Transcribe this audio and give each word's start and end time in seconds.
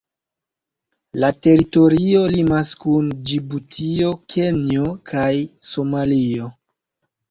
La 1.23 1.29
teritorio 1.47 2.23
limas 2.33 2.73
kun 2.87 3.13
Ĝibutio, 3.29 4.17
Kenjo 4.35 4.93
kaj 5.15 5.33
Somalio. 5.77 6.55